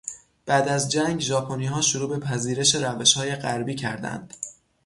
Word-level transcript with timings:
بعد 0.45 0.67
از 0.67 0.91
جنگ 0.91 1.19
ژاپنیها 1.19 1.81
شروع 1.81 2.09
به 2.09 2.19
پذیرش 2.25 2.75
روشهای 2.75 3.35
غربی 3.35 3.75
کردند. 3.75 4.33